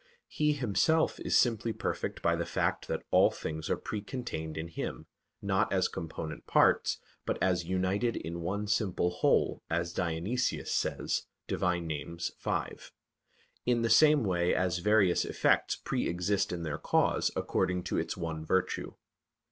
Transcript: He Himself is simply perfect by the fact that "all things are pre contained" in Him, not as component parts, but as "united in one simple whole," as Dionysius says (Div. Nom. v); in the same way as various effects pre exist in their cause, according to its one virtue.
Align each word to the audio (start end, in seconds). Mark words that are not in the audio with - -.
He 0.27 0.53
Himself 0.53 1.19
is 1.19 1.37
simply 1.37 1.73
perfect 1.73 2.23
by 2.23 2.35
the 2.35 2.43
fact 2.43 2.87
that 2.87 3.03
"all 3.11 3.29
things 3.29 3.69
are 3.69 3.77
pre 3.77 4.01
contained" 4.01 4.57
in 4.57 4.67
Him, 4.69 5.05
not 5.43 5.71
as 5.71 5.87
component 5.87 6.47
parts, 6.47 6.97
but 7.23 7.37
as 7.39 7.65
"united 7.65 8.15
in 8.15 8.41
one 8.41 8.65
simple 8.65 9.11
whole," 9.11 9.61
as 9.69 9.93
Dionysius 9.93 10.73
says 10.73 11.27
(Div. 11.47 11.61
Nom. 11.61 12.17
v); 12.17 12.65
in 13.67 13.83
the 13.83 13.91
same 13.91 14.23
way 14.23 14.55
as 14.55 14.79
various 14.79 15.23
effects 15.23 15.75
pre 15.75 16.07
exist 16.09 16.51
in 16.51 16.63
their 16.63 16.79
cause, 16.79 17.29
according 17.35 17.83
to 17.83 17.99
its 17.99 18.17
one 18.17 18.43
virtue. 18.43 18.95